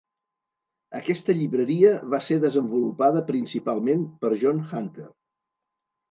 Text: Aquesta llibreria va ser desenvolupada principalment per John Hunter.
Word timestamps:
Aquesta 0.99 1.33
llibreria 1.41 1.91
va 2.13 2.19
ser 2.27 2.37
desenvolupada 2.45 3.21
principalment 3.27 4.01
per 4.25 4.31
John 4.45 4.63
Hunter. 4.79 5.07